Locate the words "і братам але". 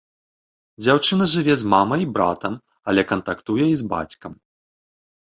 2.05-3.01